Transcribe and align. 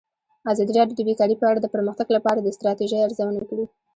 ازادي 0.51 0.71
راډیو 0.77 0.97
د 0.97 1.01
بیکاري 1.09 1.35
په 1.39 1.45
اړه 1.49 1.59
د 1.61 1.67
پرمختګ 1.75 2.07
لپاره 2.15 2.39
د 2.41 2.47
ستراتیژۍ 2.57 2.99
ارزونه 3.03 3.41
کړې. 3.49 3.65